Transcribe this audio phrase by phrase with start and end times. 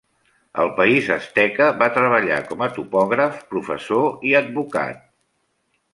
[0.61, 5.07] Al país asteca va treballar com a topògraf, professor i advocat.